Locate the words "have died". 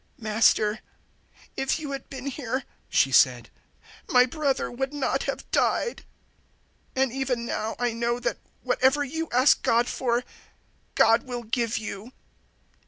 5.25-6.05